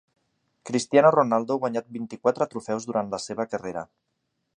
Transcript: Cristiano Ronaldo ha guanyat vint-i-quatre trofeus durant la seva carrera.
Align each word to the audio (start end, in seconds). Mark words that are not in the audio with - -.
Cristiano 0.69 1.11
Ronaldo 1.17 1.57
ha 1.57 1.61
guanyat 1.65 1.91
vint-i-quatre 1.97 2.47
trofeus 2.55 2.89
durant 2.91 3.13
la 3.13 3.21
seva 3.27 3.47
carrera. 3.53 3.85